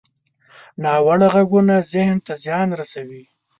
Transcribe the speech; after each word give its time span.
ناوړه 0.83 1.27
غږونه 1.33 1.75
ذهن 1.93 2.17
ته 2.25 2.33
زیان 2.43 2.67
رسوي 2.81 3.23